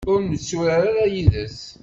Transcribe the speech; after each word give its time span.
Ur 0.11 0.19
netturar 0.23 0.81
ara 0.91 1.05
yid-s. 1.13 1.59